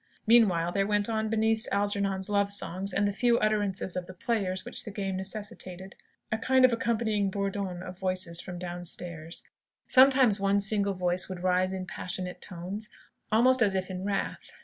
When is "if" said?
13.75-13.91